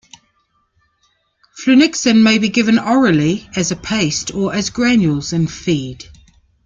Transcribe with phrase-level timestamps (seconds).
[1.59, 6.05] Flunixin may be given orally as a paste or as granules in feed.